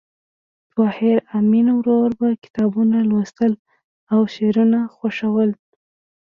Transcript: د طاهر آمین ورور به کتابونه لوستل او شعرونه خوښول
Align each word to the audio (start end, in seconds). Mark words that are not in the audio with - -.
د 0.65 0.69
طاهر 0.77 1.17
آمین 1.37 1.67
ورور 1.77 2.09
به 2.19 2.27
کتابونه 2.43 2.97
لوستل 3.09 3.53
او 4.13 4.19
شعرونه 4.35 4.79
خوښول 4.95 5.51